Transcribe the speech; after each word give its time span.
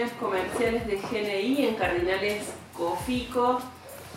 oficinas 0.00 0.12
comerciales 0.18 0.86
de 0.86 0.96
GNI 0.96 1.66
en 1.66 1.74
Cardinales 1.74 2.44
Cofico, 2.76 3.60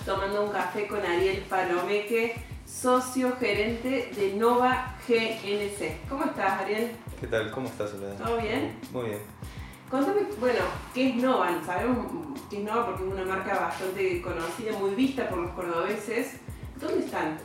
tomando 0.06 0.46
un 0.46 0.52
café 0.52 0.88
con 0.88 1.02
Ariel 1.06 1.44
Palomeque, 1.50 2.36
socio 2.66 3.36
gerente 3.38 4.12
de 4.16 4.34
Nova 4.36 4.96
GNC. 5.08 6.08
¿Cómo 6.10 6.24
estás, 6.26 6.62
Ariel? 6.62 6.92
¿Qué 7.20 7.28
tal? 7.28 7.52
¿Cómo 7.52 7.68
estás, 7.68 7.92
Soledad? 7.92 8.16
¿Todo 8.18 8.38
bien? 8.38 8.80
Muy 8.92 9.06
bien. 9.06 9.20
Contame, 9.90 10.22
bueno, 10.40 10.60
¿qué 10.94 11.10
es 11.10 11.16
Nova? 11.16 11.50
Sabemos 11.66 12.08
qué 12.50 12.58
es 12.58 12.64
Nova 12.64 12.86
porque 12.86 13.04
es 13.06 13.12
una 13.12 13.26
marca 13.26 13.60
bastante 13.60 14.22
conocida, 14.22 14.78
muy 14.80 14.96
vista 14.96 15.28
por 15.30 15.40
los 15.40 15.52
cordobeses. 15.52 16.38
¿Dónde 16.80 17.06
están? 17.06 17.38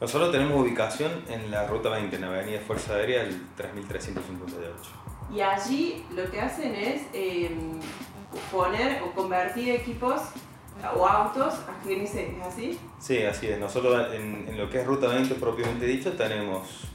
Nosotros 0.00 0.32
tenemos 0.32 0.60
ubicación 0.60 1.22
en 1.28 1.50
la 1.50 1.66
Ruta 1.66 1.90
20, 1.90 2.16
en 2.16 2.22
la 2.22 2.28
Avenida 2.28 2.60
Fuerza 2.60 2.94
Aérea, 2.94 3.22
el 3.22 3.42
3358. 3.56 5.05
Y 5.34 5.40
allí 5.40 6.04
lo 6.14 6.30
que 6.30 6.40
hacen 6.40 6.74
es 6.74 7.02
eh, 7.12 7.50
poner 8.52 9.02
o 9.02 9.12
convertir 9.12 9.70
equipos 9.74 10.20
o 10.96 11.06
autos 11.06 11.54
a 11.54 11.84
GNC, 11.84 12.14
¿es 12.14 12.46
así? 12.46 12.78
Sí, 12.98 13.22
así 13.22 13.48
es. 13.48 13.58
Nosotros 13.58 14.14
en, 14.14 14.46
en 14.48 14.58
lo 14.58 14.68
que 14.68 14.80
es 14.80 14.86
Ruta 14.86 15.08
20 15.08 15.34
propiamente 15.36 15.86
dicho 15.86 16.12
tenemos 16.12 16.86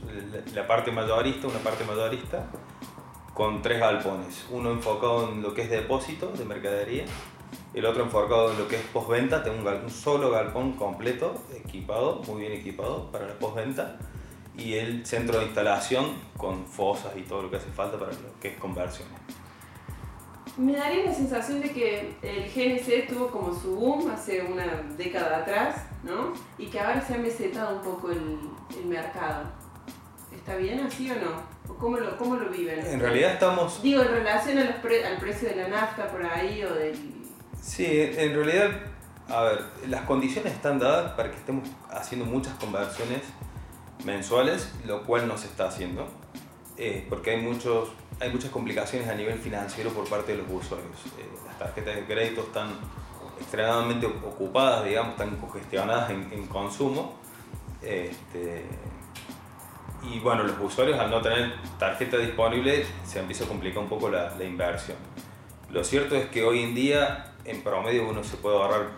la, 0.54 0.68
parte 0.68 0.92
mayorista, 0.92 1.48
una 1.48 1.60
parte 1.60 1.84
mayorista, 1.84 2.46
con 3.34 3.62
tres 3.62 3.80
galpones. 3.80 4.46
Uno 4.52 4.72
enfocado 4.72 5.30
en 5.30 5.42
lo 5.42 5.54
que 5.54 5.64
es 5.64 5.70
depósito 5.70 6.28
de 6.28 6.46
mercadería, 6.46 7.06
el 7.74 7.86
otro 7.86 8.04
enfocado 8.04 8.52
en 8.52 8.60
lo 8.60 8.68
que 8.68 8.76
es 8.76 8.84
postventa. 8.84 9.44
Tengo 9.44 9.58
un, 9.58 9.68
un 9.68 9.90
solo 9.90 10.30
galpón 10.32 10.74
completo, 10.74 11.36
equipado, 11.54 12.22
muy 12.28 12.42
bien 12.42 12.54
equipado 12.54 13.12
para 13.12 13.28
la 13.28 13.34
postventa. 13.34 13.98
Y 14.58 14.74
el 14.74 15.06
centro 15.06 15.40
de 15.40 15.46
instalación 15.46 16.14
con 16.38 16.66
fosas 16.66 17.14
y 17.16 17.22
todo 17.22 17.44
lo 17.44 17.50
que 17.52 17.58
hace 17.58 17.70
falta 17.72 17.98
para 17.98 18.12
lo 18.12 18.40
que 18.40 18.50
es 18.50 18.58
conversión. 18.58 19.08
Me 20.58 20.74
daría 20.74 21.06
la 21.06 21.14
sensación 21.14 21.62
de 21.62 21.72
que 21.72 22.14
el 22.22 22.44
GNC 22.52 23.08
tuvo 23.08 23.28
como 23.28 23.58
su 23.58 23.74
boom 23.76 24.12
hace 24.12 24.42
una 24.42 24.66
década 24.98 25.38
atrás, 25.38 25.78
¿no? 26.04 26.34
Y 26.58 26.66
que 26.68 26.80
ahora 26.80 27.02
se 27.02 27.16
ha 27.16 27.18
mesetado 27.18 27.78
un 27.78 27.82
poco 27.82 28.12
el, 28.12 28.38
el 28.78 28.86
mercado. 28.86 29.46
¿Está 30.36 30.56
bien 30.58 30.82
así 30.82 31.10
o 31.10 31.16
no? 31.16 31.72
¿O 31.74 31.78
cómo 31.78 31.98
lo, 31.98 32.18
cómo 32.18 32.36
lo 32.36 32.50
viven? 32.50 32.86
En 32.86 33.00
realidad 33.00 33.34
estamos 33.34 33.82
Digo, 33.82 34.02
en 34.02 34.10
relación 34.10 34.58
a 34.58 34.64
los 34.66 34.76
pre- 34.78 35.06
al 35.06 35.18
precio 35.18 35.50
de 35.50 35.56
la 35.56 35.68
nafta 35.70 36.08
por 36.10 36.26
ahí 36.26 36.62
o 36.64 36.74
del... 36.74 36.96
Sí, 37.62 37.86
en 37.88 38.34
realidad, 38.36 38.72
a 39.30 39.44
ver, 39.44 39.62
las 39.88 40.02
condiciones 40.02 40.52
están 40.54 40.80
dadas 40.80 41.12
para 41.14 41.30
que 41.32 41.38
estemos 41.38 41.70
haciendo 41.90 42.26
muchas 42.26 42.54
conversiones 42.56 43.22
mensuales, 44.06 44.72
lo 44.86 45.04
cual 45.04 45.28
no 45.28 45.38
se 45.38 45.48
está 45.48 45.68
haciendo, 45.68 46.08
eh, 46.78 47.06
porque 47.10 47.32
hay, 47.32 47.42
muchos, 47.42 47.90
hay 48.20 48.32
muchas 48.32 48.52
complicaciones 48.52 49.08
a 49.08 49.16
nivel 49.16 49.38
financiero 49.40 49.92
por 49.92 50.08
parte 50.10 50.34
de 50.34 50.40
los 50.40 50.48
usuarios. 50.50 50.92
Eh, 51.18 51.26
las 51.46 51.58
tarjetas 51.60 51.96
de 51.96 52.06
crédito 52.06 52.42
están 52.42 52.70
extremadamente 53.40 54.06
ocupadas, 54.06 54.86
digamos, 54.86 55.12
están 55.12 55.36
congestionadas 55.38 56.10
en, 56.12 56.32
en 56.32 56.48
consumo. 56.48 57.16
Este, 57.82 58.66
y 60.04 60.20
bueno, 60.20 60.44
los 60.44 60.56
usuarios 60.60 61.00
al 61.00 61.12
no 61.12 61.22
tener 61.22 61.54
tarjeta 61.78 62.18
disponible 62.18 62.86
se 63.06 63.20
empieza 63.20 63.44
a 63.44 63.48
complicar 63.48 63.84
un 63.84 63.90
poco 63.90 64.10
la, 64.10 64.36
la 64.36 64.44
inversión. 64.44 64.98
Lo 65.70 65.84
cierto 65.84 66.16
es 66.16 66.28
que 66.30 66.44
hoy 66.44 66.64
en 66.64 66.76
día, 66.76 67.34
en 67.46 67.62
promedio, 67.62 68.10
uno 68.10 68.24
se 68.24 68.38
puede 68.38 68.58
ahorrar 68.58 68.90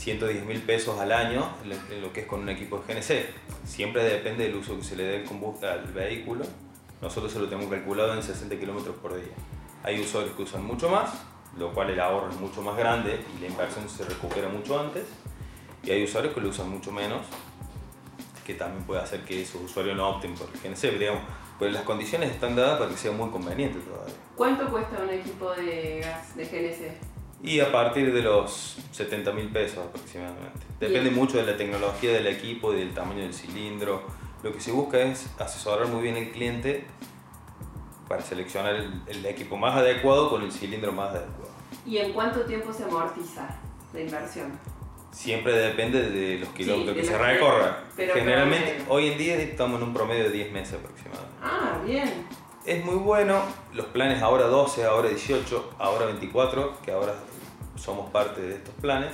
110 0.00 0.46
mil 0.46 0.62
pesos 0.62 0.98
al 0.98 1.12
año 1.12 1.46
en 1.62 2.00
lo, 2.00 2.10
que 2.10 2.20
es 2.20 2.26
con 2.26 2.40
un 2.40 2.48
equipo 2.48 2.78
de 2.78 2.94
GNC. 2.94 3.66
Siempre 3.66 4.02
depende 4.02 4.44
del 4.44 4.56
uso 4.56 4.78
que 4.78 4.82
se 4.82 4.96
le 4.96 5.04
dé 5.04 5.24
al 5.62 5.92
vehículo. 5.92 6.44
Nosotros 7.02 7.30
se 7.30 7.38
lo 7.38 7.46
tenemos 7.48 7.70
calculado 7.70 8.14
en 8.14 8.22
60 8.22 8.58
kilómetros 8.58 8.96
por 8.96 9.14
día. 9.14 9.34
Hay 9.82 10.00
usuarios 10.00 10.34
que 10.34 10.42
usan 10.42 10.64
mucho 10.64 10.88
más, 10.88 11.10
lo 11.58 11.74
cual 11.74 11.90
el 11.90 12.00
ahorro 12.00 12.30
es 12.30 12.36
mucho 12.36 12.62
más 12.62 12.78
grande 12.78 13.20
y 13.36 13.40
la 13.42 13.48
inversión 13.48 13.88
se 13.90 14.04
recupera 14.04 14.48
mucho 14.48 14.80
antes. 14.80 15.04
Y 15.82 15.90
hay 15.90 16.02
usuarios 16.04 16.32
que 16.32 16.40
lo 16.40 16.48
usan 16.48 16.70
mucho 16.70 16.92
menos, 16.92 17.20
que 18.46 18.54
también 18.54 18.84
puede 18.84 19.02
hacer 19.02 19.20
que 19.26 19.42
esos 19.42 19.60
usuarios 19.60 19.98
no 19.98 20.08
opten 20.08 20.34
por 20.34 20.48
el 20.48 20.60
GNC, 20.60 20.80
pero 20.80 20.98
digamos, 20.98 21.22
pues 21.58 21.74
las 21.74 21.82
condiciones 21.82 22.30
están 22.30 22.56
dadas 22.56 22.78
para 22.78 22.90
que 22.90 22.96
sea 22.96 23.12
muy 23.12 23.28
conveniente 23.28 23.78
todavía. 23.80 24.14
¿Cuánto 24.34 24.66
cuesta 24.70 25.02
un 25.02 25.10
equipo 25.10 25.52
de 25.52 26.00
gas 26.02 26.34
de 26.36 26.44
GNC? 26.44 27.09
Y 27.42 27.60
a 27.60 27.72
partir 27.72 28.12
de 28.12 28.22
los 28.22 28.76
70 28.92 29.32
mil 29.32 29.48
pesos 29.48 29.78
aproximadamente. 29.86 30.60
Depende 30.78 31.10
mucho 31.10 31.38
de 31.38 31.44
la 31.50 31.56
tecnología 31.56 32.12
del 32.12 32.26
equipo 32.26 32.74
y 32.74 32.78
del 32.80 32.92
tamaño 32.92 33.22
del 33.22 33.32
cilindro. 33.34 34.02
Lo 34.42 34.52
que 34.52 34.60
se 34.60 34.72
busca 34.72 34.98
es 35.00 35.28
asesorar 35.38 35.86
muy 35.88 36.02
bien 36.02 36.16
al 36.16 36.30
cliente 36.30 36.84
para 38.08 38.22
seleccionar 38.22 38.74
el, 38.74 39.02
el 39.06 39.24
equipo 39.26 39.56
más 39.56 39.76
adecuado 39.76 40.28
con 40.28 40.42
el 40.42 40.52
cilindro 40.52 40.92
más 40.92 41.10
adecuado. 41.10 41.50
¿Y 41.86 41.98
en 41.98 42.12
cuánto 42.12 42.40
tiempo 42.42 42.72
se 42.72 42.84
amortiza 42.84 43.58
la 43.92 44.00
inversión? 44.00 44.58
Siempre 45.12 45.52
depende 45.52 46.10
de 46.10 46.38
los 46.38 46.48
kilómetros 46.50 46.94
de 46.94 47.02
que 47.02 47.06
se 47.08 47.18
recorra. 47.18 47.84
pero 47.96 48.14
Generalmente, 48.14 48.74
promedio. 48.74 48.92
hoy 48.92 49.06
en 49.12 49.18
día 49.18 49.36
estamos 49.36 49.80
en 49.80 49.88
un 49.88 49.94
promedio 49.94 50.24
de 50.24 50.30
10 50.30 50.52
meses 50.52 50.74
aproximadamente. 50.74 51.36
Ah, 51.42 51.80
bien. 51.84 52.26
Es 52.66 52.84
muy 52.84 52.96
bueno, 52.96 53.40
los 53.72 53.86
planes 53.86 54.22
ahora 54.22 54.44
12, 54.46 54.84
ahora 54.84 55.08
18, 55.08 55.74
ahora 55.78 56.06
24, 56.06 56.76
que 56.84 56.92
ahora 56.92 57.14
somos 57.80 58.10
parte 58.10 58.40
de 58.40 58.54
estos 58.56 58.74
planes, 58.80 59.12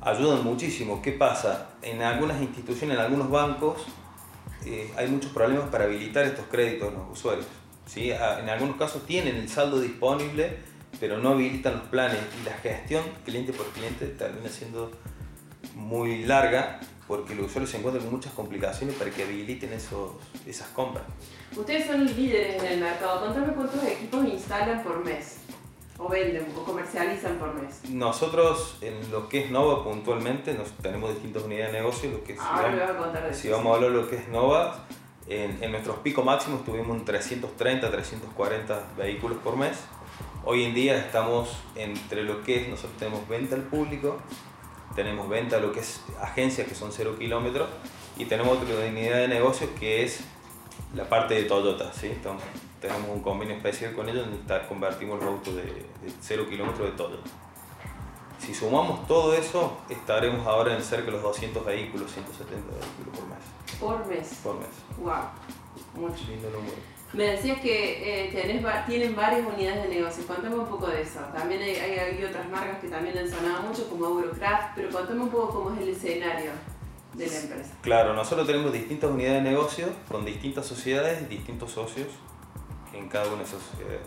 ayudan 0.00 0.42
muchísimo. 0.44 1.00
¿Qué 1.02 1.12
pasa? 1.12 1.70
En 1.82 2.02
algunas 2.02 2.40
instituciones, 2.40 2.96
en 2.96 3.02
algunos 3.04 3.30
bancos, 3.30 3.82
eh, 4.64 4.92
hay 4.96 5.08
muchos 5.08 5.30
problemas 5.32 5.68
para 5.70 5.84
habilitar 5.84 6.24
estos 6.24 6.46
créditos 6.50 6.88
a 6.88 6.92
los 6.92 7.10
usuarios. 7.18 7.46
¿sí? 7.86 8.12
A- 8.12 8.40
En 8.40 8.48
algunos 8.48 8.76
casos 8.76 9.06
tienen 9.06 9.36
el 9.36 9.48
saldo 9.48 9.80
disponible, 9.80 10.58
pero 10.98 11.18
no 11.18 11.30
habilitan 11.30 11.74
los 11.74 11.82
planes 11.88 12.18
y 12.40 12.44
la 12.48 12.52
gestión 12.58 13.02
cliente 13.24 13.52
por 13.52 13.66
cliente 13.68 14.06
termina 14.06 14.48
siendo 14.48 14.90
muy 15.74 16.24
larga 16.24 16.80
porque 17.06 17.34
los 17.34 17.46
usuarios 17.46 17.70
se 17.70 17.78
encuentran 17.78 18.04
con 18.04 18.14
muchas 18.14 18.32
complicaciones 18.34 18.94
para 18.96 19.10
que 19.10 19.22
habiliten 19.24 19.72
esos, 19.72 20.12
esas 20.46 20.68
compras. 20.68 21.04
Ustedes 21.56 21.86
son 21.86 22.04
líderes 22.06 22.62
en 22.62 22.72
el 22.72 22.80
mercado. 22.80 23.26
Contame 23.26 23.52
cuántos 23.52 23.82
equipos 23.84 24.24
instalan 24.26 24.82
por 24.82 25.04
mes. 25.04 25.38
O 26.02 26.08
venden 26.08 26.46
o 26.56 26.64
comercializan 26.64 27.36
por 27.38 27.54
mes. 27.54 27.82
Nosotros 27.90 28.78
en 28.80 29.10
lo 29.10 29.28
que 29.28 29.44
es 29.44 29.50
Nova 29.50 29.84
puntualmente 29.84 30.54
nos, 30.54 30.70
tenemos 30.78 31.10
distintas 31.12 31.42
unidades 31.42 31.72
de 31.72 31.78
negocio, 31.78 32.10
lo 32.10 32.24
que 32.24 32.32
si 32.32 32.40
Ahora 32.40 32.70
me 32.70 32.76
vamos, 32.78 32.88
vas 32.88 32.96
a 32.96 33.04
contar 33.04 33.28
de 33.28 33.34
si 33.34 33.48
eso. 33.48 33.56
vamos 33.58 33.72
a 33.72 33.74
hablar 33.76 33.90
de 33.90 33.96
lo 33.98 34.08
que 34.08 34.16
es 34.16 34.28
Nova, 34.28 34.86
en, 35.28 35.62
en 35.62 35.70
nuestros 35.72 35.98
picos 35.98 36.24
máximos 36.24 36.64
tuvimos 36.64 36.88
un 36.96 37.04
330, 37.04 37.90
340 37.90 38.82
vehículos 38.96 39.38
por 39.44 39.56
mes. 39.56 39.76
Hoy 40.44 40.64
en 40.64 40.72
día 40.74 40.96
estamos 40.96 41.50
entre 41.76 42.22
lo 42.22 42.42
que 42.42 42.62
es, 42.62 42.68
nosotros 42.68 42.96
tenemos 42.98 43.28
venta 43.28 43.54
al 43.56 43.62
público, 43.62 44.16
tenemos 44.96 45.28
venta 45.28 45.56
a 45.58 45.60
lo 45.60 45.70
que 45.70 45.80
es 45.80 46.00
agencias 46.22 46.66
que 46.66 46.74
son 46.74 46.92
0 46.92 47.16
kilómetros 47.18 47.68
y 48.16 48.24
tenemos 48.24 48.56
otra 48.58 48.74
unidad 48.88 49.18
de 49.18 49.28
negocio 49.28 49.68
que 49.78 50.02
es 50.02 50.20
la 50.94 51.08
parte 51.08 51.34
de 51.34 51.42
Toyota, 51.44 51.92
¿sí? 51.92 52.08
Entonces, 52.08 52.48
tenemos 52.80 53.08
un 53.08 53.20
convenio 53.22 53.54
especial 53.56 53.94
con 53.94 54.08
ellos 54.08 54.26
donde 54.26 54.66
convertimos 54.68 55.18
los 55.20 55.28
autos 55.28 55.56
de, 55.56 55.62
de 55.62 56.12
0 56.20 56.46
kilómetros 56.48 56.90
de 56.90 56.96
Toyota. 56.96 57.30
Si 58.38 58.54
sumamos 58.54 59.06
todo 59.06 59.34
eso, 59.34 59.76
estaremos 59.90 60.46
ahora 60.46 60.74
en 60.74 60.82
cerca 60.82 61.06
de 61.06 61.12
los 61.12 61.22
200 61.22 61.64
vehículos, 61.64 62.10
170 62.10 62.54
vehículos 62.72 63.18
por 63.18 63.28
mes. 63.28 63.78
Por 63.78 64.06
mes. 64.06 64.40
Por 64.42 64.58
mes. 64.58 64.68
Wow. 64.98 66.08
Mucho. 66.08 66.24
Lindo 66.28 66.48
número. 66.50 66.74
Me 67.12 67.24
decías 67.24 67.60
que 67.60 68.26
eh, 68.26 68.30
tenés 68.32 68.64
tienen 68.86 69.14
varias 69.16 69.44
unidades 69.46 69.82
de 69.82 69.88
negocio. 69.96 70.26
Contame 70.26 70.54
un 70.56 70.66
poco 70.66 70.86
de 70.86 71.02
eso. 71.02 71.18
También 71.34 71.60
hay, 71.60 71.74
hay- 71.76 71.98
hay 71.98 72.24
otras 72.24 72.48
marcas 72.48 72.78
que 72.80 72.88
también 72.88 73.18
han 73.18 73.28
sonado 73.28 73.62
mucho, 73.62 73.88
como 73.90 74.06
Eurocraft, 74.06 74.76
pero 74.76 74.90
contame 74.90 75.20
un 75.20 75.28
poco 75.28 75.50
cómo 75.64 75.74
es 75.74 75.80
el 75.82 75.88
escenario 75.90 76.52
de 77.14 77.26
la 77.26 77.38
empresa. 77.38 77.70
Claro, 77.82 78.14
nosotros 78.14 78.46
tenemos 78.46 78.72
distintas 78.72 79.10
unidades 79.10 79.42
de 79.42 79.50
negocio 79.50 79.86
con 80.08 80.24
distintas 80.24 80.66
sociedades, 80.66 81.28
distintos 81.28 81.72
socios 81.72 82.08
en 82.92 83.08
cada 83.08 83.26
una 83.28 83.38
de 83.38 83.44
esas 83.44 83.62
sociedades. 83.62 84.00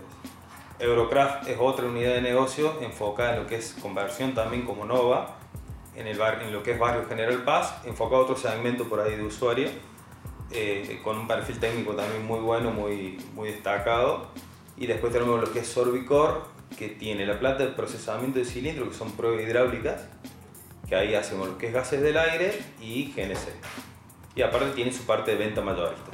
Eurocraft 0.80 1.48
es 1.48 1.58
otra 1.60 1.86
unidad 1.86 2.14
de 2.14 2.22
negocio 2.22 2.74
enfocada 2.82 3.36
en 3.36 3.44
lo 3.44 3.48
que 3.48 3.56
es 3.56 3.76
conversión 3.82 4.34
también 4.34 4.66
como 4.66 4.86
Nova, 4.86 5.38
en, 5.96 6.08
el 6.08 6.18
bar- 6.18 6.42
en 6.42 6.52
lo 6.52 6.64
que 6.64 6.72
es 6.72 6.80
Barrio 6.80 7.06
General 7.08 7.44
Paz, 7.44 7.76
enfocado 7.86 8.22
a 8.22 8.24
otro 8.24 8.36
segmento 8.36 8.90
por 8.90 9.00
ahí 9.00 9.16
de 9.16 9.24
usuario, 9.24 9.70
eh, 10.52 11.00
con 11.04 11.18
un 11.18 11.28
perfil 11.28 11.60
técnico 11.60 11.94
también 11.94 12.26
muy 12.26 12.40
bueno, 12.40 12.72
muy, 12.72 13.18
muy 13.34 13.52
destacado. 13.52 14.28
Y 14.76 14.88
después 14.88 15.14
tenemos 15.14 15.40
lo 15.40 15.52
que 15.52 15.60
es 15.60 15.68
Sorbicor, 15.68 16.46
que 16.78 16.90
tiene 16.90 17.26
la 17.28 17.40
planta 17.40 17.64
de 17.64 17.70
procesamiento 17.72 18.40
de 18.40 18.46
cilindro, 18.46 18.90
que 18.90 18.96
son 18.96 19.12
pruebas 19.12 19.44
hidráulicas, 19.44 20.08
que 20.88 20.96
ahí 20.96 21.16
hacemos 21.16 21.48
lo 21.48 21.58
que 21.58 21.68
es 21.68 21.74
gases 21.74 22.02
del 22.02 22.18
aire 22.18 22.60
y 22.82 23.12
GNC. 23.12 23.50
Y 24.36 24.42
aparte 24.42 24.72
tiene 24.72 24.92
su 24.92 25.04
parte 25.04 25.32
de 25.32 25.38
venta 25.38 25.62
mayorista. 25.62 26.12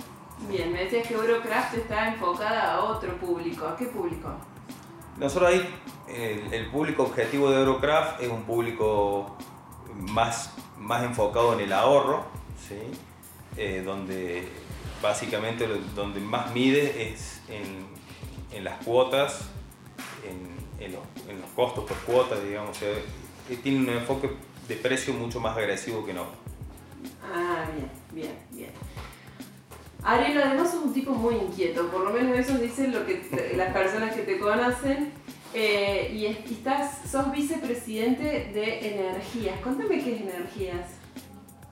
Bien, 0.47 0.71
me 0.71 0.83
decías 0.83 1.07
que 1.07 1.13
Eurocraft 1.13 1.75
está 1.75 2.09
enfocada 2.13 2.75
a 2.75 2.83
otro 2.83 3.17
público. 3.17 3.65
¿A 3.65 3.75
qué 3.75 3.85
público? 3.85 4.29
Nosotros 5.17 5.49
ahí, 5.49 5.69
el, 6.07 6.53
el 6.53 6.67
público 6.67 7.03
objetivo 7.03 7.51
de 7.51 7.59
Eurocraft 7.59 8.21
es 8.21 8.29
un 8.29 8.43
público 8.43 9.35
más, 9.93 10.53
más 10.77 11.03
enfocado 11.03 11.53
en 11.53 11.61
el 11.61 11.73
ahorro, 11.73 12.25
¿sí? 12.67 12.79
Eh, 13.57 13.81
donde 13.85 14.47
básicamente 15.01 15.67
donde 15.95 16.19
más 16.19 16.51
mide 16.53 17.11
es 17.11 17.41
en, 17.49 17.85
en 18.51 18.63
las 18.63 18.83
cuotas, 18.83 19.49
en, 20.25 20.83
en, 20.83 20.93
los, 20.93 21.01
en, 21.27 21.41
los, 21.41 21.49
costos 21.51 21.85
por 21.85 21.97
cuotas, 21.99 22.41
digamos. 22.43 22.77
O 22.77 22.79
sea, 22.79 22.93
tiene 23.63 23.79
un 23.79 23.89
enfoque 23.89 24.29
de 24.69 24.75
precio 24.75 25.13
mucho 25.13 25.41
más 25.41 25.57
agresivo 25.57 26.05
que 26.05 26.13
no. 26.13 26.27
Ah, 27.23 27.65
bien, 27.75 27.89
bien, 28.13 28.37
bien. 28.51 28.71
Ariel, 30.03 30.41
además 30.41 30.71
sos 30.71 30.85
un 30.85 30.93
tipo 30.93 31.11
muy 31.11 31.35
inquieto, 31.35 31.89
por 31.89 32.05
lo 32.05 32.11
menos 32.11 32.37
eso 32.37 32.57
dicen 32.57 32.93
lo 32.93 33.05
que 33.05 33.53
las 33.57 33.73
personas 33.73 34.15
que 34.15 34.21
te 34.21 34.39
conocen. 34.39 35.11
Eh, 35.53 36.11
y, 36.13 36.27
estás, 36.27 37.09
sos 37.09 37.31
vicepresidente 37.31 38.23
de 38.23 38.93
Energías. 38.93 39.59
Contame 39.61 40.01
qué 40.03 40.15
es 40.15 40.21
Energías. 40.21 40.91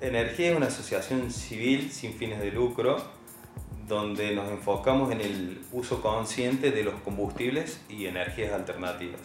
Energía 0.01 0.51
es 0.51 0.57
una 0.57 0.65
asociación 0.67 1.31
civil 1.31 1.91
sin 1.91 2.13
fines 2.13 2.39
de 2.39 2.51
lucro 2.51 2.97
donde 3.87 4.35
nos 4.35 4.49
enfocamos 4.49 5.11
en 5.11 5.21
el 5.21 5.61
uso 5.71 6.01
consciente 6.01 6.71
de 6.71 6.83
los 6.83 6.95
combustibles 7.01 7.79
y 7.87 8.07
energías 8.07 8.51
alternativas. 8.51 9.21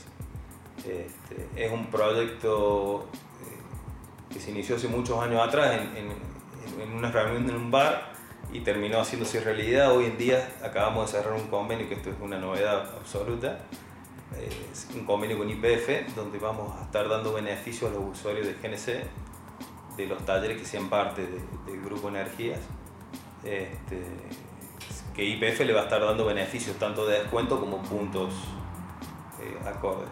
Este, 0.79 1.65
es 1.65 1.73
un 1.73 1.87
proyecto 1.87 3.09
que 4.33 4.41
se 4.41 4.51
inició 4.51 4.77
hace 4.77 4.89
muchos 4.89 5.23
años 5.23 5.47
atrás 5.47 5.81
en, 5.97 6.07
en, 6.81 6.93
una 6.93 7.11
reunión 7.11 7.49
en 7.49 7.57
un 7.57 7.71
bar 7.71 8.13
y 8.53 8.61
terminó 8.61 9.01
haciéndose 9.01 9.41
realidad. 9.41 9.93
Hoy 9.93 10.07
en 10.07 10.19
día 10.19 10.57
acabamos 10.63 11.11
de 11.11 11.19
cerrar 11.19 11.35
un 11.35 11.49
convenio, 11.49 11.89
que 11.89 11.95
esto 11.95 12.11
es 12.11 12.17
una 12.21 12.39
novedad 12.39 12.81
absoluta, 12.97 13.61
es 14.41 14.89
un 14.95 15.05
convenio 15.05 15.39
con 15.39 15.49
IPF, 15.49 16.15
donde 16.15 16.39
vamos 16.39 16.75
a 16.79 16.85
estar 16.85 17.09
dando 17.09 17.33
beneficios 17.33 17.91
a 17.91 17.95
los 17.95 18.19
usuarios 18.19 18.47
de 18.47 18.55
GNC, 18.55 19.97
de 19.97 20.07
los 20.07 20.25
talleres 20.25 20.59
que 20.59 20.65
sean 20.65 20.89
parte 20.89 21.23
del 21.67 21.83
grupo 21.83 22.09
Energías. 22.09 22.61
Este, 23.45 24.03
que 25.15 25.25
IPF 25.25 25.61
le 25.61 25.73
va 25.73 25.81
a 25.81 25.85
estar 25.85 26.01
dando 26.01 26.25
beneficios 26.25 26.77
tanto 26.77 27.07
de 27.07 27.21
descuento 27.21 27.61
como 27.61 27.83
puntos 27.83 28.33
eh, 29.41 29.69
acordes. 29.69 30.09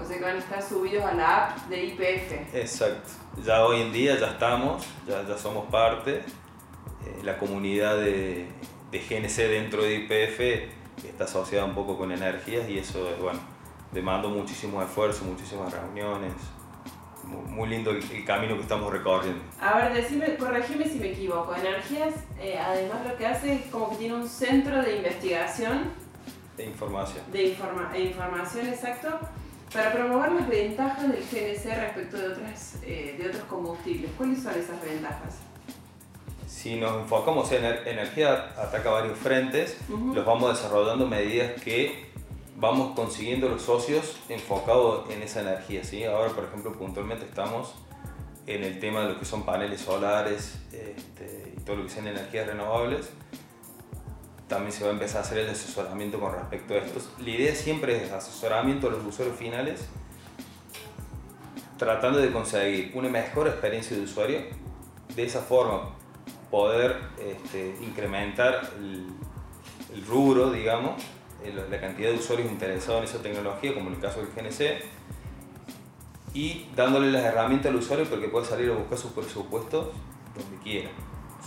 O 0.00 0.04
sea 0.04 0.18
que 0.18 0.24
van 0.24 0.36
a 0.36 0.38
estar 0.38 0.62
subidos 0.62 1.04
a 1.04 1.14
la 1.14 1.46
app 1.46 1.68
de 1.68 1.84
IPF. 1.84 2.54
Exacto. 2.54 3.10
Ya 3.44 3.64
hoy 3.64 3.80
en 3.82 3.92
día 3.92 4.18
ya 4.18 4.32
estamos, 4.32 4.86
ya, 5.06 5.26
ya 5.26 5.38
somos 5.38 5.66
parte. 5.70 6.16
Eh, 6.16 7.20
la 7.22 7.38
comunidad 7.38 7.96
de, 7.96 8.46
de, 8.90 8.98
GNC 8.98 9.36
dentro 9.50 9.82
de 9.82 9.94
IPF 9.94 11.06
está 11.06 11.24
asociada 11.24 11.64
un 11.64 11.74
poco 11.74 11.96
con 11.98 12.12
energías 12.12 12.68
y 12.68 12.78
eso, 12.78 13.08
bueno, 13.20 13.40
demanda 13.92 14.28
muchísimo 14.28 14.82
esfuerzo, 14.82 15.24
muchísimas 15.24 15.72
reuniones 15.72 16.32
muy 17.26 17.68
lindo 17.68 17.90
el, 17.90 18.24
camino 18.24 18.54
que 18.56 18.62
estamos 18.62 18.92
recorriendo. 18.92 19.42
A 19.60 19.78
ver, 19.78 19.94
decime, 19.94 20.36
corregime 20.36 20.88
si 20.88 20.98
me 20.98 21.12
equivoco. 21.12 21.54
Energías, 21.54 22.14
eh, 22.38 22.58
además 22.58 23.06
lo 23.06 23.16
que 23.16 23.26
hace 23.26 23.54
es 23.54 23.66
como 23.66 23.90
que 23.90 23.96
tiene 23.96 24.14
un 24.14 24.28
centro 24.28 24.82
de 24.82 24.96
investigación. 24.96 25.90
De 26.56 26.66
información. 26.66 27.24
De 27.32 27.48
informa 27.48 27.90
información, 27.96 28.68
exacto. 28.68 29.18
Para 29.74 29.92
promover 29.92 30.30
las 30.32 30.48
ventajas 30.48 31.02
del 31.02 31.20
GNC 31.20 31.64
respecto 31.64 32.16
de, 32.16 32.28
otras, 32.28 32.76
eh, 32.84 33.16
de 33.18 33.28
otros 33.28 33.42
combustibles. 33.44 34.08
¿Cuáles 34.16 34.40
son 34.40 34.52
esas 34.52 34.80
ventajas? 34.80 35.34
Si 36.46 36.76
nos 36.76 37.02
enfocamos 37.02 37.50
en 37.50 37.64
energía, 37.64 38.54
ataca 38.56 38.90
varios 38.90 39.18
frentes, 39.18 39.76
los 39.88 40.24
vamos 40.24 40.56
desarrollando 40.56 41.08
medidas 41.08 41.60
que 41.60 42.06
vamos 42.56 42.94
consiguiendo 42.94 43.48
los 43.48 43.62
socios 43.62 44.16
enfocados 44.28 45.10
en 45.10 45.22
esa 45.22 45.40
energía. 45.40 45.82
¿sí? 45.82 46.04
Ahora, 46.04 46.30
por 46.30 46.44
ejemplo, 46.44 46.72
puntualmente 46.72 47.24
estamos 47.24 47.74
en 48.46 48.62
el 48.62 48.78
tema 48.78 49.00
de 49.00 49.08
lo 49.08 49.18
que 49.18 49.24
son 49.24 49.44
paneles 49.44 49.80
solares 49.80 50.56
este, 50.72 51.52
y 51.56 51.60
todo 51.62 51.76
lo 51.76 51.82
que 51.82 51.90
sean 51.90 52.06
energías 52.06 52.46
renovables. 52.46 53.10
También 54.48 54.72
se 54.72 54.84
va 54.84 54.90
a 54.90 54.92
empezar 54.92 55.18
a 55.18 55.20
hacer 55.20 55.38
el 55.38 55.50
asesoramiento 55.50 56.20
con 56.20 56.32
respecto 56.32 56.74
a 56.74 56.78
estos. 56.78 57.08
La 57.18 57.30
idea 57.30 57.54
siempre 57.54 58.04
es 58.04 58.12
asesoramiento 58.12 58.88
a 58.88 58.90
los 58.90 59.04
usuarios 59.04 59.38
finales, 59.38 59.86
tratando 61.78 62.18
de 62.18 62.30
conseguir 62.30 62.92
una 62.94 63.08
mejor 63.08 63.48
experiencia 63.48 63.96
de 63.96 64.02
usuario. 64.02 64.40
De 65.14 65.24
esa 65.24 65.40
forma, 65.40 65.94
poder 66.50 66.96
este, 67.18 67.76
incrementar 67.80 68.70
el, 68.78 69.06
el 69.94 70.06
rubro, 70.06 70.50
digamos, 70.50 71.02
la 71.70 71.80
cantidad 71.80 72.10
de 72.10 72.16
usuarios 72.16 72.50
interesados 72.50 73.02
en 73.02 73.04
esa 73.04 73.22
tecnología, 73.22 73.74
como 73.74 73.88
en 73.88 73.94
el 73.96 74.00
caso 74.00 74.20
del 74.20 74.28
GNC, 74.28 74.82
y 76.32 76.66
dándole 76.74 77.12
las 77.12 77.22
herramientas 77.22 77.70
al 77.70 77.76
usuario 77.76 78.06
para 78.06 78.20
que 78.20 78.28
pueda 78.28 78.44
salir 78.44 78.70
a 78.70 78.74
buscar 78.74 78.98
sus 78.98 79.12
presupuestos 79.12 79.88
donde 80.34 80.62
quiera. 80.62 80.90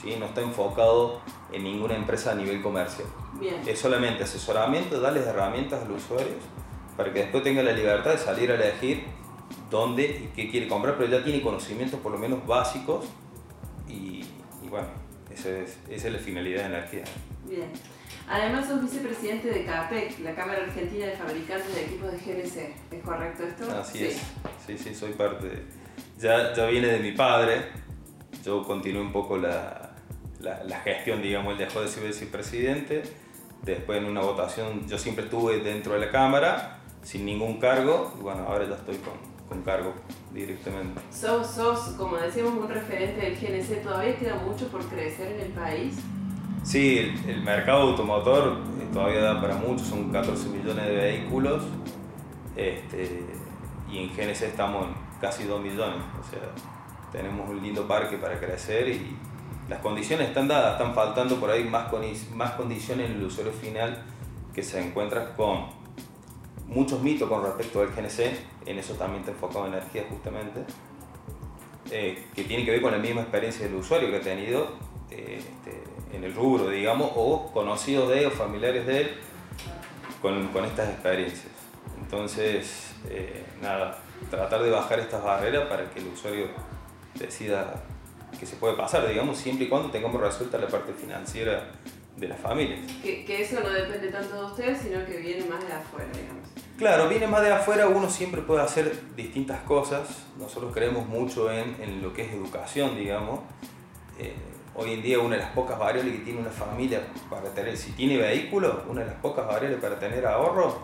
¿sí? 0.02 0.16
No 0.18 0.28
está 0.28 0.42
enfocado 0.42 1.22
en 1.52 1.64
ninguna 1.64 1.96
empresa 1.96 2.32
a 2.32 2.36
nivel 2.36 2.62
comercial. 2.62 3.08
Es 3.66 3.80
solamente 3.80 4.24
asesoramiento, 4.24 5.00
darles 5.00 5.26
herramientas 5.26 5.84
a 5.84 5.88
los 5.88 6.04
usuarios 6.04 6.38
para 6.96 7.14
que 7.14 7.20
después 7.20 7.44
tenga 7.44 7.62
la 7.62 7.72
libertad 7.72 8.12
de 8.12 8.18
salir 8.18 8.52
a 8.52 8.56
elegir 8.56 9.04
dónde 9.70 10.04
y 10.04 10.36
qué 10.36 10.50
quiere 10.50 10.68
comprar, 10.68 10.98
pero 10.98 11.10
ya 11.10 11.24
tiene 11.24 11.42
conocimientos 11.42 12.00
por 12.00 12.12
lo 12.12 12.18
menos 12.18 12.46
básicos 12.46 13.06
y, 13.88 14.26
bueno, 14.70 14.88
esa 15.32 15.50
es, 15.50 15.78
esa 15.90 16.08
es 16.08 16.14
la 16.14 16.20
finalidad 16.20 16.62
de 16.62 16.66
energía. 16.66 17.04
Bien. 17.48 17.70
Además 18.30 18.68
sos 18.68 18.82
vicepresidente 18.82 19.48
de 19.50 19.64
CAPEC, 19.64 20.20
la 20.20 20.36
Cámara 20.36 20.64
Argentina 20.64 21.06
de 21.06 21.14
Fabricantes 21.14 21.74
de 21.74 21.86
Equipos 21.86 22.12
de 22.12 22.18
GNC. 22.18 22.94
¿Es 22.94 23.04
correcto 23.04 23.44
esto? 23.44 23.72
Así 23.72 24.06
es. 24.06 24.22
Sí, 24.66 24.78
sí, 24.78 24.94
soy 24.94 25.14
parte. 25.14 25.64
Ya, 26.20 26.54
ya 26.54 26.66
viene 26.66 26.88
de 26.88 27.00
mi 27.00 27.14
padre. 27.14 27.70
Yo 28.44 28.64
continué 28.64 29.02
un 29.02 29.14
poco 29.14 29.38
la, 29.38 29.87
la, 30.40 30.80
gestión, 30.82 31.22
digamos, 31.22 31.54
él 31.54 31.60
dejó 31.60 31.82
de 31.82 31.88
ser 31.88 32.04
vicepresidente. 32.04 33.04
Después 33.64 34.00
en 34.00 34.06
una 34.06 34.22
votación 34.22 34.88
yo 34.88 34.98
siempre 34.98 35.26
estuve 35.26 35.60
dentro 35.60 35.94
de 35.94 36.00
la 36.00 36.12
Cámara, 36.12 36.80
sin 37.04 37.26
ningún 37.26 37.60
cargo. 37.60 38.14
Y 38.20 38.22
bueno, 38.22 38.44
ahora 38.48 38.66
ya 38.68 38.76
estoy 38.76 38.98
con, 38.98 39.14
con 39.50 39.64
cargo 39.64 39.94
directamente. 40.34 41.02
Sos, 41.12 41.48
sos, 41.48 41.80
como 41.98 42.18
decíamos, 42.18 42.54
un 42.54 42.70
referente 42.70 43.22
del 43.22 43.36
GNC. 43.36 43.84
¿Todavía 43.84 44.18
queda 44.18 44.36
mucho 44.36 44.68
por 44.68 44.84
crecer 44.86 45.34
en 45.34 45.42
el 45.42 45.52
país? 45.54 45.96
Sí, 46.64 47.14
el, 47.26 47.44
mercado 47.44 47.84
automotor 47.84 48.58
eh, 48.82 48.88
todavía 48.92 49.22
da 49.22 49.40
para 49.40 49.56
mucho, 49.56 49.86
son 49.86 50.12
14 50.12 50.50
millones 50.50 50.86
de 50.86 50.96
vehículos 50.96 51.64
este, 52.58 53.24
y 53.90 54.00
en 54.00 54.10
GNC 54.10 54.42
estamos 54.42 54.88
en 54.88 54.94
casi 55.22 55.46
2 55.46 55.62
millones, 55.62 56.02
o 56.20 56.30
sea, 56.30 56.42
tenemos 57.14 57.50
un 57.50 57.62
lindo 57.62 57.88
parque 57.88 58.18
para 58.18 58.38
crecer 58.38 58.90
y 58.90 59.16
las 59.70 59.80
condiciones 59.80 60.30
están 60.30 60.48
dadas, 60.48 60.74
están 60.74 60.94
faltando 60.96 61.40
por 61.40 61.50
ahí 61.50 61.64
más, 61.64 61.88
más 62.34 62.52
condiciones 62.52 63.10
en 63.10 63.18
el 63.18 63.24
usuario 63.24 63.52
final 63.54 64.04
que 64.54 64.64
se 64.64 64.82
encuentra 64.82 65.36
con 65.36 65.66
muchos 66.68 67.02
mitos 67.02 67.30
con 67.30 67.44
respecto 67.44 67.82
al 67.82 67.88
GNC, 67.88 68.20
en 68.66 68.80
eso 68.80 68.94
también 68.96 69.24
te 69.24 69.32
enfocado 69.32 69.68
en 69.68 69.74
energía 69.74 70.06
justamente, 70.10 70.62
eh, 71.92 72.26
que 72.36 72.44
tiene 72.44 72.66
que 72.66 72.72
ver 72.72 72.82
con 72.82 72.92
la 72.92 72.98
misma 72.98 73.22
experiencia 73.22 73.66
del 73.66 73.76
usuario 73.76 74.10
que 74.10 74.18
ha 74.18 74.22
tenido 74.22 74.76
eh, 75.10 75.40
este, 75.40 75.84
en 76.16 76.24
el 76.24 76.34
rubro, 76.34 76.70
digamos, 76.70 77.12
o 77.16 77.52
conocidos 77.54 78.10
de 78.10 78.20
él 78.20 78.26
o 78.28 78.32
familiares 78.32 78.86
de 78.86 79.02
él 79.02 79.12
con, 80.22 80.48
con 80.50 80.66
estas 80.66 80.90
experiencias. 80.90 81.48
Entonces, 82.02 82.96
eh, 83.10 83.46
nada, 83.62 83.98
tratar 84.30 84.64
de 84.64 84.72
bajar 84.72 85.00
estas 85.00 85.24
barreras 85.24 85.68
para 85.68 85.90
que 85.90 86.00
el 86.00 86.08
usuario 86.08 86.48
decida 87.16 87.84
que 88.40 88.46
se 88.46 88.56
puede 88.56 88.76
pasar, 88.76 89.08
digamos, 89.08 89.38
siempre 89.38 89.66
y 89.66 89.70
cuando 89.70 89.90
tengamos 89.90 90.22
resuelta 90.22 90.58
la 90.58 90.68
parte 90.68 90.94
financiera 90.94 91.72
de 92.16 92.28
las 92.28 92.40
familias. 92.40 92.80
Que, 93.02 93.24
que, 93.26 93.42
eso 93.42 93.60
no 93.62 93.70
depende 93.70 94.10
tanto 94.10 94.36
de 94.36 94.46
ustedes, 94.46 94.80
sino 94.80 95.06
que 95.06 95.18
viene 95.18 95.46
más 95.46 95.66
de 95.66 95.74
afuera, 95.74 96.10
digamos. 96.12 96.48
Claro, 96.78 97.10
viene 97.10 97.28
más 97.28 97.42
de 97.42 97.52
afuera, 97.52 97.88
uno 97.88 98.10
siempre 98.10 98.42
puede 98.42 98.62
hacer 98.62 99.16
distintas 99.16 99.62
cosas. 99.62 100.26
Nosotros 100.38 100.72
creemos 100.74 101.08
mucho 101.08 101.52
en, 101.52 101.76
en 101.82 102.02
lo 102.02 102.14
que 102.14 102.24
es 102.24 102.34
educación, 102.34 102.96
digamos. 102.96 103.40
Eh, 104.20 104.34
hoy 104.76 104.94
en 104.94 105.02
día 105.02 105.20
una 105.20 105.36
de 105.36 105.42
las 105.42 105.52
pocas 105.52 105.78
variables 105.78 106.16
que 106.18 106.24
tiene 106.24 106.40
una 106.40 106.52
familia 106.52 107.02
para 107.30 107.50
tener, 107.50 107.76
si 107.76 107.92
tiene 107.92 108.18
vehículo, 108.18 108.84
una 108.88 109.02
de 109.02 109.08
las 109.08 109.16
pocas 109.16 109.48
variables 109.48 109.80
para 109.80 109.98
tener 110.00 110.26
ahorro 110.26 110.78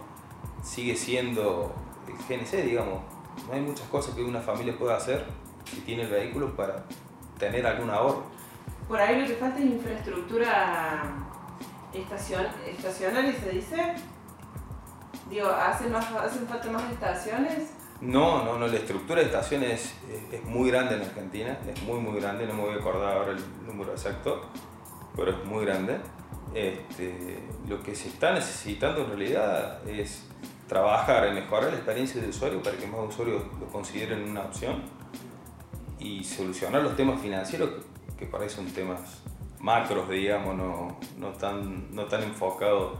sigue 0.63 0.95
siendo 0.95 1.73
el 2.07 2.38
GNC, 2.38 2.63
digamos. 2.65 3.01
No 3.47 3.53
hay 3.53 3.62
muchas 3.62 3.88
cosas 3.88 4.15
que 4.15 4.23
una 4.23 4.39
familia 4.39 4.75
pueda 4.77 4.97
hacer 4.97 5.25
si 5.65 5.81
tiene 5.81 6.03
el 6.03 6.09
vehículo 6.09 6.55
para 6.55 6.83
tener 7.43 7.65
algún 7.65 7.89
ahorro. 7.89 8.23
Por 8.88 9.00
ahí 9.00 9.21
lo 9.21 9.27
que 9.27 9.35
falta 9.35 9.59
es 9.59 9.65
infraestructura 9.65 11.03
estacion 11.93 12.45
estacional, 12.67 13.35
se 13.35 13.50
dice. 13.50 13.95
Digo, 15.29 15.47
¿hacen, 15.50 15.91
más, 15.91 16.12
¿hacen 16.12 16.47
falta 16.47 16.69
más 16.69 16.91
estaciones? 16.91 17.71
No, 18.01 18.43
no, 18.43 18.57
no, 18.57 18.67
la 18.67 18.75
estructura 18.75 19.21
de 19.21 19.27
estaciones 19.27 19.93
es, 20.31 20.43
muy 20.43 20.69
grande 20.69 20.95
en 20.95 21.01
Argentina, 21.01 21.57
es 21.67 21.81
muy, 21.83 22.00
muy 22.00 22.19
grande, 22.19 22.45
no 22.45 22.53
me 22.53 22.62
voy 22.63 22.73
a 22.73 22.77
acordar 22.77 23.17
ahora 23.17 23.31
el 23.31 23.65
número 23.65 23.91
exacto, 23.91 24.50
pero 25.15 25.31
es 25.31 25.45
muy 25.45 25.65
grande. 25.65 25.97
Este, 26.53 27.39
lo 27.67 27.81
que 27.81 27.95
se 27.95 28.09
está 28.09 28.33
necesitando 28.33 29.01
en 29.01 29.07
realidad 29.07 29.88
es 29.88 30.25
trabajar 30.67 31.27
en 31.27 31.35
mejorar 31.35 31.69
la 31.69 31.77
experiencia 31.77 32.19
del 32.19 32.29
usuario 32.29 32.62
para 32.62 32.77
que 32.77 32.85
más 32.88 33.00
usuarios 33.07 33.43
lo 33.59 33.67
consideren 33.67 34.29
una 34.29 34.41
opción 34.41 34.83
y 36.03 36.24
solucionar 36.24 36.83
los 36.83 36.95
temas 36.95 37.19
financieros 37.22 37.69
que, 37.69 38.15
que 38.17 38.25
por 38.25 38.41
ahí 38.41 38.50
son 38.50 38.65
temas 38.67 39.24
macros, 39.60 40.10
digamos, 40.10 40.55
no, 40.55 40.98
no, 41.17 41.29
tan, 41.29 41.95
no 41.95 42.05
tan 42.05 42.22
enfocados 42.24 43.00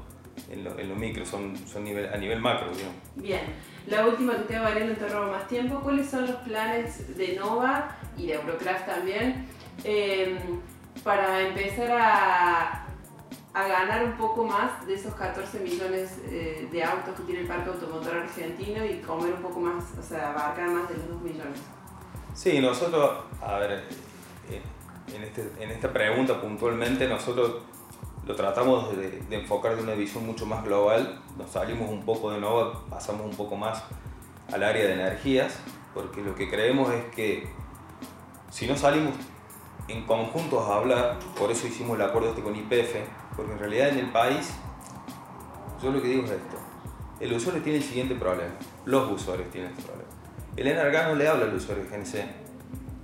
en 0.50 0.64
lo, 0.64 0.80
en 0.80 0.90
lo 0.90 0.96
micro, 0.96 1.26
son, 1.26 1.56
son 1.68 1.84
nivel, 1.84 2.12
a 2.12 2.18
nivel 2.18 2.40
macro, 2.40 2.72
digamos. 2.72 2.96
Bien, 3.16 3.42
la 3.88 4.08
última 4.08 4.38
que 4.38 4.44
te 4.44 4.60
va 4.60 4.74
no 4.74 4.94
te 4.94 5.10
robo 5.10 5.32
más 5.32 5.48
tiempo. 5.48 5.82
¿Cuáles 5.82 6.10
son 6.10 6.26
los 6.26 6.38
planes 6.38 7.18
de 7.18 7.36
Nova 7.36 7.96
y 8.18 8.28
de 8.28 8.36
Eurocraft 8.36 8.86
también 8.86 9.46
em, 9.84 10.38
para 11.04 11.42
empezar 11.42 11.92
a, 11.92 12.86
a, 13.54 13.68
ganar 13.68 14.06
un 14.06 14.14
poco 14.14 14.46
más 14.46 14.88
de 14.88 14.96
esos 14.96 15.14
14 15.16 15.60
millones 15.60 16.18
eh, 16.28 16.68
de 16.72 16.84
autos 16.84 17.16
que 17.16 17.24
tiene 17.24 17.42
el 17.42 17.48
parque 17.48 17.70
automotor 17.70 18.16
argentino 18.16 18.86
y 18.86 19.02
comer 19.02 19.34
un 19.34 19.42
poco 19.42 19.60
más, 19.60 19.84
o 20.00 20.02
sea, 20.02 20.32
abarcar 20.32 20.70
más 20.70 20.88
de 20.88 20.96
los 20.96 21.10
2 21.10 21.22
millones? 21.22 21.60
Sí, 22.34 22.60
nosotros, 22.60 23.12
a 23.42 23.60
ver, 23.60 23.84
eh, 24.50 24.62
en, 25.16 25.24
este, 25.24 25.52
en 25.60 25.70
esta 25.70 25.94
pregunta 25.94 26.42
puntualmente, 26.42 27.08
nosotros 27.08 27.58
lo 28.26 28.36
tratamos 28.36 28.98
de, 28.98 29.22
enfocar 29.30 29.76
de 29.76 29.84
una 29.84 29.94
visión 29.94 30.26
mucho 30.26 30.48
más 30.48 30.64
global, 30.64 31.22
nos 31.38 31.52
salimos 31.52 31.90
un 31.92 32.04
poco 32.04 32.32
de 32.32 32.40
nuevo, 32.40 32.86
pasamos 32.90 33.26
un 33.26 33.36
poco 33.36 33.56
más 33.56 33.84
al 34.52 34.64
área 34.64 34.86
de 34.86 34.94
energías, 34.94 35.60
porque 35.94 36.22
lo 36.22 36.34
que 36.34 36.50
creemos 36.50 36.92
es 36.92 37.06
que 37.14 37.48
si 38.50 38.66
no 38.66 38.76
salimos 38.76 39.14
en 39.88 40.04
conjuntos 40.06 40.68
a 40.68 40.78
hablar, 40.78 41.20
por 41.38 41.52
eso 41.52 41.68
hicimos 41.68 41.98
el 41.98 42.02
acuerdo 42.04 42.30
este 42.30 42.42
con 42.42 42.56
IPF, 42.56 42.96
porque 43.36 43.52
en 43.52 43.60
realidad 43.60 43.90
en 43.90 44.00
el 44.00 44.12
país, 44.12 44.54
yo 45.84 45.92
lo 45.92 46.02
que 46.02 46.08
digo 46.08 46.24
es 46.24 46.32
esto, 46.32 46.58
el 47.20 47.32
usuario 47.34 47.62
tiene 47.62 47.78
el 47.78 47.84
siguiente 47.84 48.16
problema, 48.16 48.54
los 48.86 49.12
usuarios 49.12 49.52
tienen 49.52 49.70
este 49.70 49.84
problema. 49.84 50.23
El 50.56 50.68
Energas 50.68 51.08
no 51.08 51.16
le 51.16 51.28
habla 51.28 51.46
al 51.46 51.54
usuario 51.56 51.84
GNC, 51.90 52.26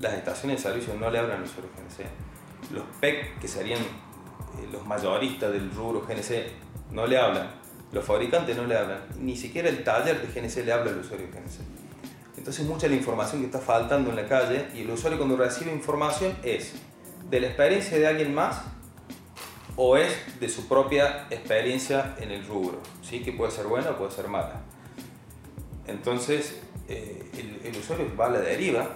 las 0.02 0.14
estaciones 0.14 0.58
de 0.58 0.70
servicio 0.70 0.94
no 0.94 1.10
le 1.10 1.18
hablan 1.18 1.38
al 1.38 1.44
usuario 1.44 1.72
GNC, 1.76 2.74
los 2.74 2.84
PEC, 3.00 3.40
que 3.40 3.48
serían 3.48 3.80
eh, 3.80 4.68
los 4.72 4.86
mayoristas 4.86 5.52
del 5.52 5.72
rubro 5.72 6.02
GNC 6.02 6.92
no 6.92 7.08
le 7.08 7.18
hablan, 7.18 7.50
los 7.92 8.06
fabricantes 8.06 8.56
no 8.56 8.66
le 8.66 8.78
hablan, 8.78 9.00
ni 9.18 9.36
siquiera 9.36 9.68
el 9.68 9.84
taller 9.84 10.22
de 10.22 10.42
GNC 10.42 10.66
le 10.66 10.72
habla 10.72 10.92
al 10.92 11.00
usuario 11.00 11.26
de 11.28 11.32
GNC. 11.32 11.60
Entonces 12.38 12.66
mucha 12.66 12.84
de 12.84 12.90
la 12.90 12.96
información 12.96 13.42
que 13.42 13.48
está 13.48 13.60
faltando 13.60 14.12
en 14.12 14.16
la 14.16 14.28
calle 14.28 14.68
y 14.76 14.82
el 14.82 14.92
usuario 14.92 15.18
cuando 15.18 15.36
recibe 15.36 15.72
información 15.72 16.38
es 16.44 16.74
de 17.30 17.40
la 17.42 17.48
experiencia 17.48 17.98
de 17.98 18.08
alguien 18.08 18.34
más 18.34 18.62
o 19.76 19.98
es 19.98 20.40
de 20.40 20.50
su 20.50 20.68
propia 20.68 21.28
experiencia 21.30 22.16
en 22.20 22.32
el 22.32 22.46
rubro, 22.46 22.80
¿sí? 23.02 23.22
que 23.22 23.32
puede 23.32 23.52
ser 23.52 23.66
buena 23.66 23.92
o 23.92 23.98
puede 23.98 24.12
ser 24.12 24.28
mala. 24.28 24.62
Entonces 25.88 26.60
eh, 26.90 27.30
el, 27.38 27.68
el 27.68 27.80
usuario 27.80 28.08
va 28.20 28.26
a 28.26 28.30
la 28.30 28.40
deriva, 28.40 28.88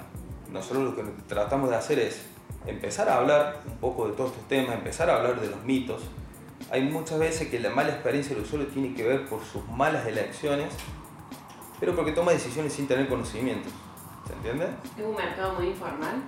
nosotros 0.51 0.83
lo 0.83 0.95
que 0.95 1.03
tratamos 1.27 1.69
de 1.69 1.75
hacer 1.75 1.99
es 1.99 2.21
empezar 2.65 3.09
a 3.09 3.17
hablar 3.17 3.61
un 3.65 3.77
poco 3.77 4.07
de 4.07 4.13
todos 4.13 4.31
estos 4.31 4.47
temas, 4.47 4.75
empezar 4.75 5.09
a 5.09 5.17
hablar 5.17 5.39
de 5.39 5.47
los 5.47 5.63
mitos. 5.63 6.01
Hay 6.71 6.81
muchas 6.81 7.19
veces 7.19 7.49
que 7.49 7.59
la 7.59 7.69
mala 7.69 7.89
experiencia 7.89 8.35
del 8.35 8.43
usuario 8.43 8.67
tiene 8.67 8.93
que 8.93 9.03
ver 9.03 9.27
por 9.27 9.43
sus 9.43 9.67
malas 9.67 10.05
elecciones, 10.07 10.73
pero 11.79 11.95
porque 11.95 12.11
toma 12.11 12.31
decisiones 12.31 12.73
sin 12.73 12.87
tener 12.87 13.07
conocimientos. 13.07 13.71
¿Se 14.27 14.33
entiende? 14.33 14.67
¿Es 14.97 15.03
un 15.03 15.15
mercado 15.15 15.53
muy 15.55 15.67
informal? 15.67 16.23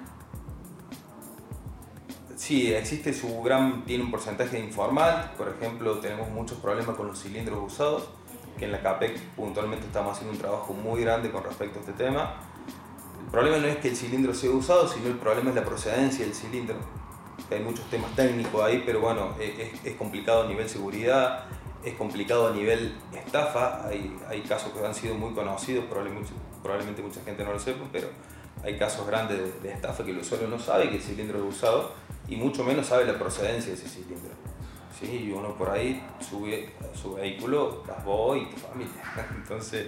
Sí, 2.36 2.74
existe 2.74 3.14
su 3.14 3.42
gran, 3.42 3.86
tiene 3.86 4.04
un 4.04 4.12
porcentaje 4.12 4.60
informal, 4.60 5.32
por 5.38 5.48
ejemplo, 5.48 6.00
tenemos 6.00 6.30
muchos 6.30 6.58
problemas 6.58 6.96
con 6.98 7.08
los 7.08 7.22
cilindros 7.22 7.74
usados, 7.74 8.10
que 8.58 8.66
en 8.66 8.72
la 8.72 8.82
CAPEC 8.82 9.20
puntualmente 9.36 9.86
estamos 9.86 10.14
haciendo 10.14 10.34
un 10.34 10.40
trabajo 10.40 10.74
muy 10.74 11.02
grande 11.02 11.32
con 11.32 11.44
respecto 11.44 11.80
a 11.80 11.82
este 11.82 11.94
tema 11.94 12.36
el 13.26 13.32
problema 13.32 13.58
no 13.58 13.68
es 13.68 13.78
que 13.78 13.90
el 13.90 13.98
cilindro 13.98 14.34
sea 14.34 14.52
usado, 14.52 14.88
sino 14.88 15.08
el 15.08 15.18
problema 15.18 15.50
es 15.50 15.56
la 15.56 15.66
procedencia 15.66 16.24
del 16.24 16.34
cilindro. 16.34 16.78
Hay 17.52 17.60
muchos 17.60 17.84
temas 17.90 18.16
técnicos 18.16 18.64
ahí, 18.64 18.84
pero 18.86 19.02
bueno, 19.02 19.36
es, 19.40 19.94
complicado 19.96 20.44
a 20.44 20.48
nivel 20.48 20.70
seguridad, 20.70 21.44
es 21.84 21.96
complicado 21.96 22.48
a 22.48 22.52
nivel 22.52 22.96
estafa. 23.14 23.88
Hay, 23.88 24.16
hay 24.30 24.42
casos 24.42 24.72
que 24.72 24.86
han 24.86 24.96
sido 24.96 25.16
muy 25.16 25.34
conocidos, 25.34 25.86
probablemente, 25.86 26.32
probablemente 26.64 27.02
mucha 27.02 27.22
gente 27.24 27.44
no 27.44 27.52
lo 27.52 27.60
sepa, 27.60 27.86
pero 27.92 28.08
hay 28.64 28.78
casos 28.78 29.06
grandes 29.06 29.62
de, 29.62 29.72
estafa 29.72 30.06
que 30.06 30.12
el 30.12 30.20
usuario 30.20 30.48
no 30.48 30.58
sabe 30.58 30.90
que 30.90 30.96
el 30.96 31.02
cilindro 31.02 31.40
es 31.40 31.56
usado 31.56 31.92
y 32.30 32.38
mucho 32.38 32.64
menos 32.64 32.86
sabe 32.86 33.06
la 33.06 33.20
procedencia 33.20 33.74
de 33.74 33.78
ese 33.78 33.90
cilindro. 33.90 34.32
¿Sí? 35.06 35.26
Y 35.28 35.32
uno 35.32 35.56
por 35.56 35.70
ahí 35.70 36.04
sube 36.20 36.74
su 36.94 37.14
vehículo, 37.14 37.84
vas 37.88 38.04
vos 38.04 38.38
y 38.38 38.46
tu 38.46 38.58
familia. 38.58 38.94
Entonces 39.36 39.88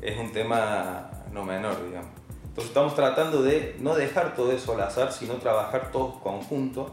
es 0.00 0.18
un 0.18 0.32
tema 0.32 1.10
no 1.32 1.44
menor, 1.44 1.84
digamos. 1.86 2.10
Entonces 2.44 2.70
estamos 2.70 2.94
tratando 2.94 3.42
de 3.42 3.76
no 3.80 3.94
dejar 3.94 4.34
todo 4.34 4.50
eso 4.52 4.72
al 4.72 4.80
azar, 4.80 5.12
sino 5.12 5.34
trabajar 5.34 5.92
todos 5.92 6.16
conjuntos 6.22 6.90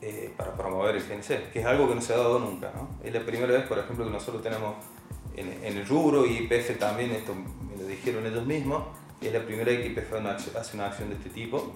eh, 0.00 0.32
para 0.36 0.54
promover 0.54 0.94
el 0.94 1.02
GNC, 1.02 1.50
que 1.52 1.58
es 1.60 1.66
algo 1.66 1.88
que 1.88 1.96
no 1.96 2.00
se 2.00 2.14
ha 2.14 2.18
dado 2.18 2.38
nunca. 2.38 2.70
¿no? 2.74 2.88
Es 3.02 3.12
la 3.12 3.20
primera 3.20 3.52
vez, 3.52 3.66
por 3.66 3.78
ejemplo, 3.78 4.04
que 4.04 4.12
nosotros 4.12 4.40
tenemos 4.42 4.76
en, 5.34 5.76
el 5.76 5.86
rubro 5.86 6.24
y 6.24 6.44
IPF 6.44 6.78
también, 6.78 7.10
esto 7.10 7.34
me 7.34 7.76
lo 7.76 7.88
dijeron 7.88 8.24
ellos 8.26 8.46
mismos, 8.46 8.84
es 9.20 9.32
la 9.32 9.40
primera 9.40 9.70
vez 9.72 9.80
que 9.80 9.86
IPF 9.88 10.12
hace 10.56 10.76
una 10.76 10.86
acción 10.86 11.08
de 11.08 11.16
este 11.16 11.30
tipo 11.30 11.72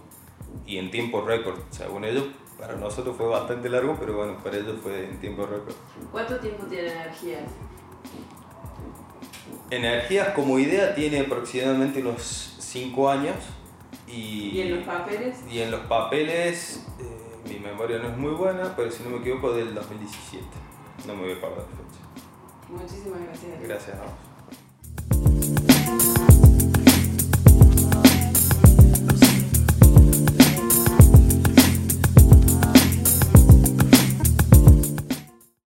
y 0.67 0.79
en 0.79 0.91
tiempo 0.91 1.23
récord, 1.23 1.59
según 1.71 2.05
ellos. 2.05 2.27
Para 2.59 2.77
nosotros 2.77 3.17
fue 3.17 3.27
bastante 3.27 3.69
largo, 3.69 3.97
pero 3.99 4.17
bueno, 4.17 4.37
para 4.43 4.57
ellos 4.57 4.77
fue 4.83 5.09
en 5.09 5.19
tiempo 5.19 5.47
récord. 5.47 5.75
¿Cuánto 6.11 6.39
tiempo 6.39 6.65
tiene 6.67 6.93
energía? 6.93 7.41
Energías 9.71 10.29
como 10.31 10.59
idea 10.59 10.95
tiene 10.95 11.21
aproximadamente 11.21 12.01
unos 12.01 12.57
5 12.61 13.11
años. 13.11 13.37
Y, 14.07 14.51
¿Y 14.51 14.61
en 14.63 14.77
los 14.77 14.85
papeles? 14.85 15.37
Y 15.51 15.61
en 15.61 15.71
los 15.71 15.81
papeles, 15.81 16.87
eh, 17.01 17.49
mi 17.49 17.59
memoria 17.59 17.99
no 17.99 18.09
es 18.09 18.17
muy 18.17 18.33
buena, 18.33 18.75
pero 18.77 18.91
si 18.91 19.03
no 19.03 19.11
me 19.11 19.19
equivoco, 19.19 19.53
del 19.53 19.75
2017. 19.75 20.45
No 21.07 21.17
me 21.17 21.23
voy 21.23 21.33
a 21.33 21.37
acordar 21.37 21.65
fecha. 21.67 22.01
Muchísimas 22.69 23.21
gracias. 23.23 23.63
Gracias 23.63 23.97
a 23.99 24.03
vos. 24.05 24.13